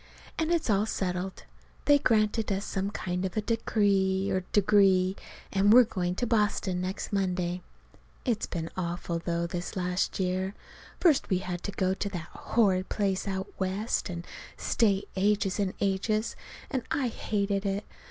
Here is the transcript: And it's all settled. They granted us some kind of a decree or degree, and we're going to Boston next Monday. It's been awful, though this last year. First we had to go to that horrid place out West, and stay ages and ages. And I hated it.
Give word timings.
And 0.39 0.49
it's 0.51 0.67
all 0.67 0.87
settled. 0.87 1.43
They 1.85 1.99
granted 1.99 2.51
us 2.51 2.65
some 2.65 2.89
kind 2.89 3.23
of 3.23 3.37
a 3.37 3.41
decree 3.41 4.31
or 4.31 4.39
degree, 4.51 5.15
and 5.53 5.71
we're 5.71 5.83
going 5.83 6.15
to 6.15 6.25
Boston 6.25 6.81
next 6.81 7.13
Monday. 7.13 7.61
It's 8.25 8.47
been 8.47 8.71
awful, 8.75 9.19
though 9.19 9.45
this 9.45 9.75
last 9.75 10.19
year. 10.19 10.55
First 10.99 11.29
we 11.29 11.37
had 11.37 11.61
to 11.65 11.71
go 11.71 11.93
to 11.93 12.09
that 12.09 12.29
horrid 12.31 12.89
place 12.89 13.27
out 13.27 13.51
West, 13.59 14.09
and 14.09 14.25
stay 14.57 15.03
ages 15.15 15.59
and 15.59 15.75
ages. 15.79 16.35
And 16.71 16.81
I 16.89 17.07
hated 17.09 17.63
it. 17.63 17.85